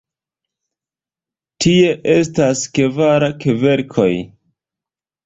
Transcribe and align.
Tie 1.65 1.91
estas 2.13 2.63
kvar 2.79 3.27
kverkoj. 3.45 4.09